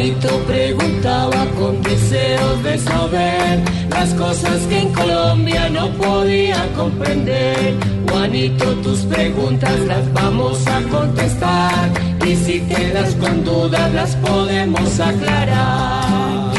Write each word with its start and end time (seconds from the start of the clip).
Juanito 0.00 0.28
preguntaba 0.46 1.46
con 1.58 1.82
deseos 1.82 2.62
de 2.62 2.78
saber 2.78 3.60
las 3.90 4.14
cosas 4.14 4.60
que 4.68 4.78
en 4.78 4.92
Colombia 4.92 5.68
no 5.68 5.90
podía 5.90 6.66
comprender. 6.74 7.74
Juanito, 8.08 8.64
tus 8.82 9.00
preguntas 9.00 9.78
las 9.80 10.12
vamos 10.12 10.66
a 10.68 10.80
contestar 10.82 11.90
y 12.26 12.36
si 12.36 12.60
quedas 12.60 13.14
con 13.16 13.44
dudas 13.44 13.92
las 13.92 14.16
podemos 14.16 15.00
aclarar. 15.00 16.54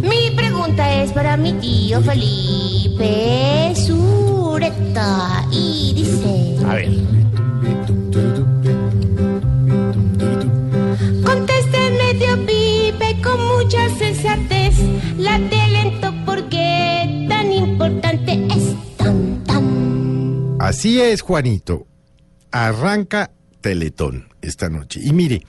Mi 0.00 0.30
pregunta 0.34 1.02
es 1.02 1.12
para 1.12 1.36
mi 1.36 1.52
tío 1.54 2.00
Felipe 2.00 3.72
Sureta 3.76 5.44
y 5.52 5.92
dice... 5.94 6.56
A 6.66 6.74
ver. 6.74 7.16
Así 20.76 21.00
es, 21.00 21.22
Juanito. 21.22 21.86
Arranca 22.50 23.30
Teletón 23.62 24.28
esta 24.42 24.68
noche. 24.68 25.00
Y 25.02 25.14
mire, 25.14 25.40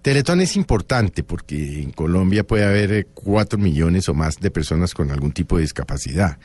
Teletón 0.00 0.40
es 0.40 0.56
importante 0.56 1.22
porque 1.22 1.82
en 1.82 1.90
Colombia 1.90 2.44
puede 2.44 2.64
haber 2.64 2.92
eh, 2.94 3.06
cuatro 3.12 3.58
millones 3.58 4.08
o 4.08 4.14
más 4.14 4.36
de 4.36 4.50
personas 4.50 4.94
con 4.94 5.10
algún 5.10 5.32
tipo 5.32 5.56
de 5.56 5.64
discapacidad. 5.64 6.38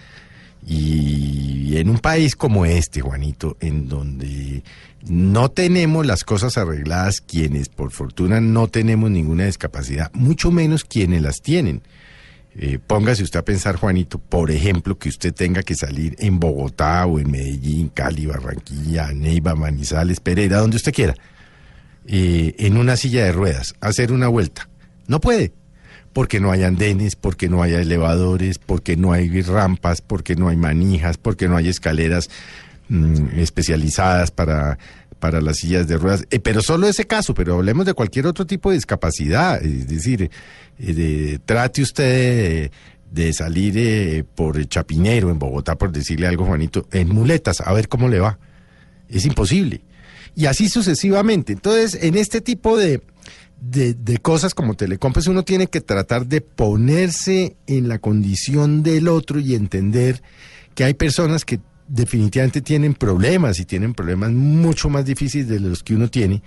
Y 0.67 1.77
en 1.77 1.89
un 1.89 2.00
país 2.00 2.36
como 2.36 2.66
este, 2.66 3.00
Juanito, 3.00 3.55
en 3.61 3.88
donde 3.88 4.66
no 5.08 5.49
tenemos 5.49 6.05
las 6.05 6.25
cosas 6.25 6.58
arregladas, 6.58 7.22
quienes 7.22 7.70
por 7.70 7.92
fortuna 7.92 8.42
no 8.42 8.67
tenemos 8.67 9.09
ninguna 9.09 9.45
discapacidad, 9.45 10.11
mucho 10.11 10.52
menos 10.52 10.83
quienes 10.83 11.22
las 11.22 11.42
tienen. 11.42 11.83
Eh, 12.58 12.80
póngase 12.80 13.23
usted 13.23 13.39
a 13.39 13.45
pensar, 13.45 13.75
Juanito, 13.75 14.17
por 14.17 14.50
ejemplo, 14.50 14.98
que 14.98 15.09
usted 15.09 15.34
tenga 15.34 15.61
que 15.61 15.75
salir 15.75 16.16
en 16.20 16.39
Bogotá 16.39 17.06
o 17.06 17.20
en 17.20 17.30
Medellín, 17.30 17.89
Cali, 17.89 18.25
Barranquilla, 18.25 19.11
Neiva, 19.11 19.56
Manizales, 19.56 20.22
Pereira, 20.22 20.59
donde 20.59 20.78
usted 20.78 20.94
quiera, 20.94 21.16
eh, 22.06 22.56
en 22.59 22.78
una 22.78 22.95
silla 22.95 23.26
de 23.26 23.33
ruedas, 23.33 23.76
hacer 23.81 24.14
una 24.14 24.30
vuelta. 24.30 24.70
No 25.08 25.20
puede, 25.20 25.52
porque 26.14 26.39
no 26.39 26.50
hay 26.52 26.64
andenes, 26.64 27.17
porque 27.17 27.50
no 27.50 27.61
hay 27.61 27.73
elevadores, 27.73 28.58
porque 28.58 28.95
no 28.95 29.11
hay 29.11 29.42
rampas, 29.42 30.02
porque 30.02 30.38
no 30.38 30.48
hay 30.48 30.56
manijas, 30.56 31.17
porque 31.17 31.50
no 31.50 31.58
hay 31.58 31.67
escaleras 31.67 32.30
mm, 32.88 33.38
especializadas 33.38 34.31
para, 34.31 34.78
para 35.26 35.42
las 35.42 35.58
sillas 35.58 35.88
de 35.88 35.98
ruedas. 35.98 36.23
Eh, 36.30 36.40
pero 36.40 36.62
solo 36.62 36.88
ese 36.88 37.06
caso, 37.08 37.34
pero 37.34 37.56
hablemos 37.56 37.84
de 37.88 37.95
cualquier 37.95 38.28
otro 38.28 38.45
tipo 38.45 38.70
de 38.70 38.76
discapacidad. 38.76 39.59
Es 39.64 39.88
decir, 39.88 40.30
eh, 40.78 40.94
de- 40.94 41.40
trate 41.44 41.82
usted 41.82 42.70
de, 43.12 43.34
salir 43.34 43.73
eh, 43.76 44.23
por 44.36 44.64
Chapinero 44.67 45.32
en 45.32 45.39
Bogotá, 45.39 45.76
por 45.80 45.92
decirle 45.92 46.27
algo, 46.27 46.45
Juanito, 46.45 46.88
en 46.92 47.10
muletas, 47.10 47.60
a 47.61 47.73
ver 47.73 47.88
cómo 47.88 48.08
le 48.08 48.20
va. 48.20 48.38
Es 49.10 49.26
imposible. 49.26 49.82
Y 50.36 50.45
así 50.45 50.70
sucesivamente. 50.70 51.54
Entonces, 51.54 51.98
en 52.04 52.16
este 52.17 52.39
tipo 52.39 52.78
de, 52.78 53.02
de, 53.60 53.95
de 53.95 54.17
cosas 54.20 54.54
como 54.54 54.76
telecompras, 54.76 55.26
uno 55.26 55.42
tiene 55.44 55.66
que 55.66 55.82
tratar 55.82 56.28
de 56.28 56.42
ponerse 56.42 57.55
en 57.66 57.88
la 57.88 57.98
condición 57.98 58.83
del 58.83 59.08
otro 59.08 59.39
y 59.39 59.55
entender 59.55 60.22
que 60.76 60.83
hay 60.83 60.94
personas 60.94 61.45
que 61.45 61.60
definitivamente 61.88 62.62
tienen 62.62 62.94
problemas 62.94 63.60
y 63.60 63.66
tienen 63.66 63.94
problemas 63.94 64.32
mucho 64.32 64.90
más 64.90 65.06
difíciles 65.06 65.48
de 65.48 65.60
los 65.60 65.84
que 65.84 65.96
uno 65.96 66.10
tiene. 66.10 66.42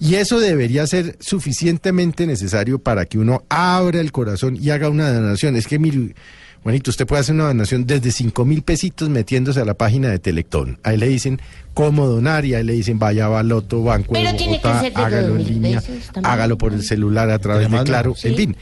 Y 0.00 0.14
eso 0.16 0.40
debería 0.40 0.86
ser 0.86 1.16
suficientemente 1.20 2.26
necesario 2.26 2.78
para 2.78 3.04
que 3.04 3.18
uno 3.18 3.44
abra 3.48 4.00
el 4.00 4.12
corazón 4.12 4.56
y 4.60 4.70
haga 4.70 4.88
una 4.88 5.12
donación. 5.12 5.56
Es 5.56 5.66
que, 5.66 5.78
mire, 5.78 6.14
Juanito, 6.62 6.90
usted 6.90 7.06
puede 7.06 7.20
hacer 7.20 7.34
una 7.34 7.44
donación 7.44 7.86
desde 7.86 8.10
cinco 8.10 8.44
mil 8.44 8.62
pesitos 8.62 9.10
metiéndose 9.10 9.60
a 9.60 9.64
la 9.64 9.74
página 9.74 10.08
de 10.08 10.18
Telectón. 10.18 10.78
Ahí 10.82 10.96
le 10.96 11.08
dicen 11.08 11.40
cómo 11.74 12.06
donar 12.06 12.44
y 12.46 12.54
ahí 12.54 12.64
le 12.64 12.72
dicen 12.72 12.98
vaya 12.98 13.26
a 13.26 13.28
Baloto, 13.28 13.82
Banco 13.82 14.14
de 14.14 14.20
Pero 14.22 14.36
tiene 14.36 14.60
que 14.60 14.66
Bogotá, 14.66 14.80
ser 14.80 14.94
de 14.94 15.02
hágalo 15.02 15.36
en 15.36 15.44
línea, 15.44 15.80
pesos 15.80 16.10
hágalo 16.22 16.56
por 16.58 16.72
el 16.72 16.82
celular 16.82 17.30
a 17.30 17.38
través 17.38 17.70
de 17.70 17.82
Claro, 17.84 18.14
sí. 18.16 18.28
en 18.28 18.36
fin. 18.36 18.56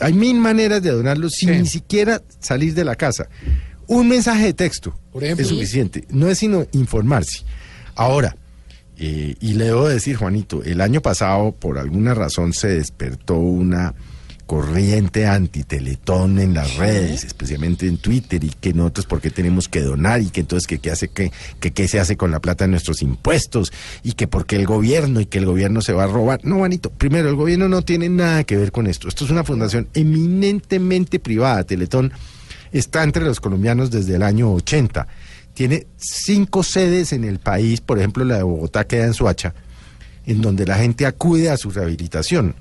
Hay 0.00 0.12
mil 0.12 0.36
maneras 0.36 0.82
de 0.82 0.90
donarlo 0.90 1.28
sin 1.30 1.48
Sí. 1.48 1.58
ni 1.60 1.66
siquiera 1.66 2.22
salir 2.38 2.74
de 2.74 2.84
la 2.84 2.94
casa. 2.94 3.28
Un 3.88 4.08
mensaje 4.08 4.44
de 4.44 4.54
texto 4.54 4.94
Por 5.12 5.24
ejemplo. 5.24 5.42
es 5.42 5.48
suficiente. 5.48 6.04
No 6.10 6.28
es 6.28 6.38
sino 6.38 6.66
informarse. 6.72 7.42
Ahora, 7.96 8.36
eh, 8.98 9.34
y 9.40 9.54
le 9.54 9.64
debo 9.66 9.88
decir, 9.88 10.16
Juanito, 10.16 10.62
el 10.62 10.80
año 10.80 11.00
pasado, 11.00 11.52
por 11.52 11.78
alguna 11.78 12.14
razón, 12.14 12.52
se 12.52 12.68
despertó 12.68 13.36
una 13.36 13.94
corriente 14.48 15.26
antiteletón 15.26 16.38
en 16.38 16.54
las 16.54 16.76
redes, 16.76 17.22
especialmente 17.22 17.86
en 17.86 17.98
Twitter, 17.98 18.42
y 18.42 18.48
que 18.48 18.72
nosotros 18.72 19.04
porque 19.04 19.30
tenemos 19.30 19.68
que 19.68 19.82
donar, 19.82 20.22
y 20.22 20.30
que 20.30 20.40
entonces 20.40 20.66
que 20.66 20.78
qué 20.78 20.90
hace, 20.90 21.08
que, 21.08 21.30
que 21.60 21.72
qué 21.72 21.86
se 21.86 22.00
hace 22.00 22.16
con 22.16 22.30
la 22.30 22.40
plata 22.40 22.64
de 22.64 22.70
nuestros 22.70 23.02
impuestos, 23.02 23.72
y 24.02 24.12
que 24.12 24.26
porque 24.26 24.56
el 24.56 24.64
gobierno, 24.64 25.20
y 25.20 25.26
que 25.26 25.38
el 25.38 25.44
gobierno 25.44 25.82
se 25.82 25.92
va 25.92 26.04
a 26.04 26.06
robar. 26.06 26.40
No, 26.44 26.56
Juanito, 26.56 26.90
primero, 26.90 27.28
el 27.28 27.36
gobierno 27.36 27.68
no 27.68 27.82
tiene 27.82 28.08
nada 28.08 28.44
que 28.44 28.56
ver 28.56 28.72
con 28.72 28.86
esto. 28.86 29.06
Esto 29.08 29.26
es 29.26 29.30
una 29.30 29.44
fundación 29.44 29.86
eminentemente 29.92 31.18
privada. 31.18 31.64
Teletón 31.64 32.12
está 32.72 33.02
entre 33.02 33.24
los 33.24 33.40
colombianos 33.40 33.90
desde 33.90 34.16
el 34.16 34.22
año 34.22 34.52
80. 34.52 35.06
Tiene 35.54 35.86
cinco 35.96 36.62
sedes 36.62 37.12
en 37.12 37.24
el 37.24 37.38
país, 37.38 37.80
por 37.80 37.98
ejemplo, 37.98 38.24
la 38.24 38.36
de 38.36 38.42
Bogotá 38.42 38.86
queda 38.86 39.06
en 39.06 39.14
Suacha, 39.14 39.54
en 40.26 40.40
donde 40.40 40.66
la 40.66 40.76
gente 40.76 41.06
acude 41.06 41.50
a 41.50 41.56
su 41.56 41.70
rehabilitación. 41.70 42.54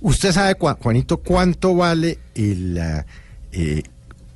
¿Usted 0.00 0.32
sabe, 0.32 0.56
Juanito, 0.58 1.18
cuánto 1.18 1.76
vale 1.76 2.18
el, 2.34 2.78
ah, 2.78 3.06
eh, 3.52 3.82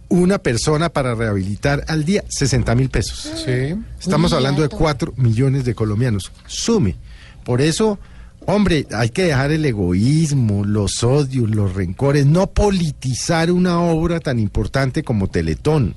una 0.09 0.39
persona 0.39 0.89
para 0.89 1.15
rehabilitar 1.15 1.85
al 1.89 2.05
día? 2.05 2.25
60 2.29 2.75
mil 2.77 2.89
pesos. 2.89 3.33
Sí. 3.45 3.75
Estamos 4.01 4.33
hablando 4.33 4.61
de 4.61 4.67
harto. 4.67 4.79
4 4.79 5.15
millones 5.17 5.65
de 5.65 5.75
colombianos. 5.75 6.31
Sume. 6.47 6.97
Por 7.45 7.61
eso, 7.61 7.99
hombre, 8.47 8.87
hay 8.93 9.11
que 9.11 9.25
dejar 9.25 9.53
el 9.53 9.65
egoísmo, 9.65 10.65
los 10.65 11.03
odios, 11.05 11.51
los 11.51 11.75
rencores, 11.75 12.27
no 12.27 12.49
politizar 12.49 13.51
una 13.51 13.81
obra 13.81 14.21
tan 14.21 14.39
importante 14.39 15.03
como 15.03 15.29
Teletón. 15.29 15.95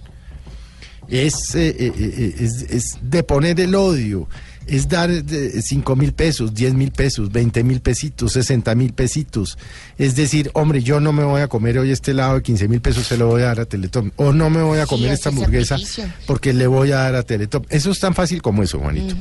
Es, 1.08 1.56
eh, 1.56 1.76
eh, 1.80 1.94
eh, 1.98 2.36
es, 2.40 2.62
es 2.70 2.98
de 3.02 3.24
poner 3.24 3.60
el 3.60 3.74
odio, 3.74 4.28
es 4.70 4.88
dar 4.88 5.10
5 5.10 5.96
mil 5.96 6.14
pesos, 6.14 6.54
10 6.54 6.74
mil 6.76 6.92
pesos, 6.92 7.32
20 7.32 7.64
mil 7.64 7.82
pesitos, 7.82 8.34
60 8.34 8.76
mil 8.76 8.94
pesitos. 8.94 9.58
Es 9.98 10.16
decir, 10.16 10.52
hombre, 10.54 10.84
yo 10.84 11.00
no 11.00 11.12
me 11.12 11.24
voy 11.24 11.42
a 11.42 11.48
comer 11.48 11.80
hoy 11.80 11.92
este 11.92 12.12
helado 12.12 12.36
de 12.36 12.44
15 12.44 12.68
mil 12.68 12.81
pesos, 12.81 13.08
se 13.08 13.18
lo 13.18 13.28
voy 13.28 13.42
a 13.42 13.46
dar 13.46 13.62
a 13.62 13.66
Teletón. 13.66 14.14
O 14.16 14.31
no 14.31 14.50
me 14.50 14.62
voy 14.62 14.80
a 14.80 14.86
comer 14.86 15.12
esta 15.12 15.30
hamburguesa 15.30 15.78
sacrificio. 15.78 16.06
porque 16.28 16.54
le 16.54 16.68
voy 16.68 16.92
a 16.92 16.98
dar 16.98 17.16
a 17.16 17.24
Teletón. 17.24 17.66
Eso 17.70 17.92
es 17.92 18.00
tan 18.00 18.14
fácil 18.14 18.42
como 18.42 18.62
eso, 18.62 18.80
Juanito. 18.80 19.16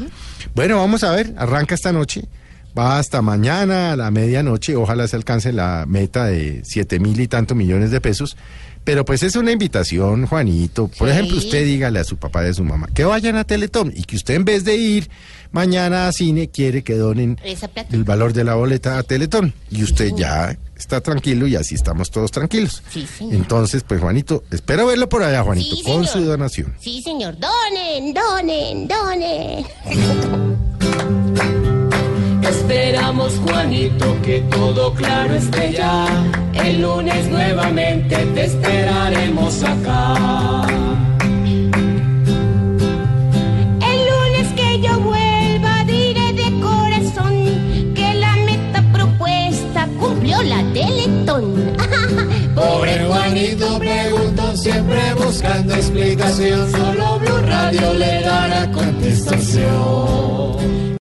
Bueno, 0.55 0.77
vamos 0.77 1.03
a 1.03 1.13
ver, 1.13 1.35
arranca 1.39 1.75
esta 1.75 1.93
noche, 1.93 2.25
va 2.77 2.99
hasta 2.99 3.23
mañana 3.23 3.93
a 3.93 3.97
la 3.97 4.11
medianoche, 4.11 4.77
ojalá 4.77 5.07
se 5.09 5.17
alcance 5.17 5.53
la 5.53 5.85
meta 5.87 6.25
de 6.27 6.63
7 6.65 6.99
mil 7.01 7.21
y 7.21 7.29
tantos 7.29 7.57
millones 7.57 7.91
de 7.91 8.01
pesos. 8.01 8.37
Pero 8.85 9.05
pues 9.05 9.23
es 9.23 9.37
una 9.37 9.53
invitación, 9.53 10.25
Juanito. 10.27 10.89
Por 10.89 11.09
Sí. 11.09 11.13
ejemplo, 11.15 11.37
usted 11.37 11.63
dígale 11.67 11.99
a 11.99 12.05
su 12.05 12.17
papá 12.17 12.47
y 12.47 12.49
a 12.49 12.55
su 12.55 12.65
mamá 12.65 12.89
que 12.95 13.05
vayan 13.05 13.37
a 13.37 13.45
Teletón 13.45 13.93
y 13.95 14.05
que 14.05 14.17
usted 14.17 14.35
en 14.35 14.47
vez 14.47 14.65
de 14.65 14.77
ir 14.77 15.11
mañana 15.53 16.09
a 16.09 16.13
cine 16.13 16.49
quiere 16.49 16.83
que 16.83 16.95
donen 16.95 17.39
el 17.91 18.05
valor 18.05 18.33
de 18.33 18.45
la 18.45 18.55
boleta 18.55 18.97
a 18.97 19.03
Teletón. 19.03 19.53
Y 19.71 19.83
usted 19.83 20.13
ya 20.17 20.57
está 20.75 21.03
tranquilo 21.03 21.47
y 21.47 21.57
así 21.57 21.75
estamos 21.75 22.11
todos 22.11 22.31
tranquilos. 22.31 22.83
Sí, 22.91 23.07
señor. 23.07 23.35
Entonces, 23.35 23.83
pues 23.87 24.01
Juanito, 24.01 24.43
espero 24.51 24.87
verlo 24.87 25.07
por 25.07 25.23
allá, 25.23 25.43
Juanito, 25.43 25.77
Sí, 25.77 25.83
con 25.83 26.07
su 26.07 26.21
donación. 26.25 26.75
Sí, 26.81 27.03
señor. 27.03 27.37
Donen, 27.39 28.15
donen, 28.15 28.89
donen. 28.89 29.67
Juanito, 33.37 34.17
que 34.23 34.41
todo 34.51 34.93
claro 34.95 35.35
esté 35.35 35.73
ya. 35.73 36.07
El 36.55 36.83
lunes 36.83 37.29
nuevamente 37.29 38.17
te 38.35 38.45
esperaremos 38.45 39.63
acá. 39.63 40.67
El 43.91 43.99
lunes 44.11 44.49
que 44.57 44.81
yo 44.81 44.99
vuelva 45.01 45.85
diré 45.87 46.33
de 46.33 46.61
corazón 46.61 47.95
que 47.95 48.15
la 48.15 48.37
meta 48.37 48.83
propuesta 48.93 49.89
cumplió 49.99 50.43
la 50.43 50.63
Teletón. 50.73 51.55
Pobre 52.55 53.05
Juanito 53.05 53.79
preguntó, 53.79 54.57
siempre 54.57 55.15
buscando 55.15 55.75
explicación. 55.75 56.71
Solo 56.71 57.19
Blue 57.19 57.43
Radio 57.47 57.93
le 57.95 58.23
dará 58.23 58.71
contestación. 58.73 60.88